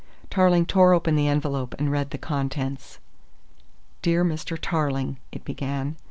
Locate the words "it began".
5.31-5.95